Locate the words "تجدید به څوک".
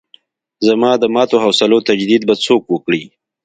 1.89-2.63